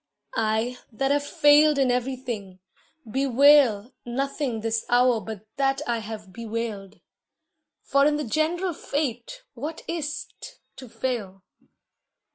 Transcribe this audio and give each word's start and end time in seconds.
I, 0.33 0.79
that 0.91 1.11
have 1.11 1.21
failed 1.23 1.77
in 1.77 1.91
everything, 1.91 2.57
bewail 3.07 3.93
Nothing 4.03 4.61
this 4.61 4.83
hour 4.89 5.19
but 5.21 5.45
that 5.57 5.83
I 5.85 5.99
have 5.99 6.33
bewailed, 6.33 6.99
For 7.83 8.07
in 8.07 8.15
the 8.15 8.25
general 8.25 8.73
fate 8.73 9.43
what 9.53 9.83
is't 9.87 10.57
to 10.77 10.89
fail? 10.89 11.43